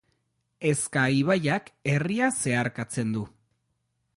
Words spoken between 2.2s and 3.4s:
zeharkatzen du.